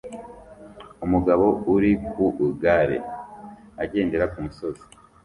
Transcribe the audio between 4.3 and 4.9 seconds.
ku musozi